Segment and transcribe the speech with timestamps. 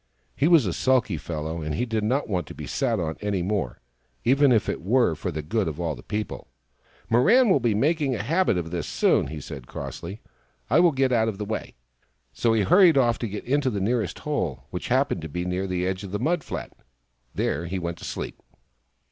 [0.35, 3.43] He was a sulky fellow, and he did not want to be sat on any
[3.43, 3.81] more,
[4.23, 6.47] even if it were for the good of all the people."
[7.11, 10.19] Mirran will be making a habit of this soon," he said crossly;
[10.71, 11.75] "I will get out of the way."
[12.33, 15.67] So he hurried off, and got into the nearest hole, which happened to be near
[15.67, 16.73] the edge of the mud flat.
[17.35, 18.41] There he went to sleep.